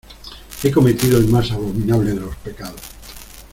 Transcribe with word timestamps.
he 0.63 0.71
cometido 0.71 1.19
el 1.19 1.27
más 1.27 1.51
abominable 1.51 2.13
de 2.15 2.21
los 2.21 2.35
pecados: 2.37 2.81